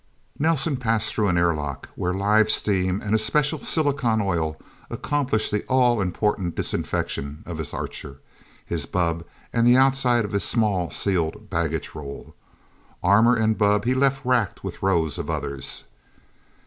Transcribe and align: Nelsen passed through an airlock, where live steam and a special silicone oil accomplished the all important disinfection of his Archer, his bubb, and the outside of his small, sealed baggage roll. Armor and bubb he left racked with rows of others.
Nelsen 0.39 0.77
passed 0.77 1.13
through 1.13 1.27
an 1.27 1.37
airlock, 1.37 1.89
where 1.93 2.11
live 2.11 2.49
steam 2.49 3.01
and 3.05 3.13
a 3.13 3.19
special 3.19 3.63
silicone 3.63 4.19
oil 4.19 4.57
accomplished 4.89 5.51
the 5.51 5.61
all 5.67 6.01
important 6.01 6.55
disinfection 6.55 7.43
of 7.45 7.59
his 7.59 7.71
Archer, 7.71 8.19
his 8.65 8.87
bubb, 8.87 9.23
and 9.53 9.67
the 9.67 9.77
outside 9.77 10.25
of 10.25 10.31
his 10.31 10.43
small, 10.43 10.89
sealed 10.89 11.51
baggage 11.51 11.93
roll. 11.93 12.33
Armor 13.03 13.35
and 13.35 13.59
bubb 13.59 13.85
he 13.85 13.93
left 13.93 14.25
racked 14.25 14.63
with 14.63 14.81
rows 14.81 15.19
of 15.19 15.29
others. 15.29 15.83